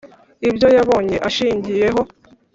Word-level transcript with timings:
ibyo 0.49 0.67
yabonye, 0.77 1.15
ashingiyeho, 1.27 2.01